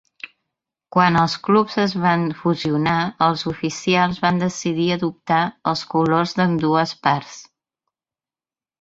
Quan 0.95 1.17
els 1.23 1.35
clubs 1.47 1.75
es 1.83 1.93
van 2.05 2.23
fusionar, 2.39 2.97
els 3.27 3.45
oficials 3.53 4.19
van 4.25 4.43
decidir 4.47 4.91
adoptar 4.99 5.45
els 5.75 5.87
colors 5.95 6.37
d'ambdues 6.41 6.99
parts. 7.09 7.41